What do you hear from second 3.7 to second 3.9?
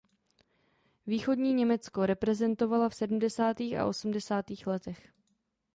a